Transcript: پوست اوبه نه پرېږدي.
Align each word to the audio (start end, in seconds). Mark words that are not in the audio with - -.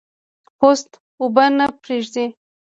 پوست 0.57 0.89
اوبه 1.21 1.45
نه 1.57 1.65
پرېږدي. 1.81 2.25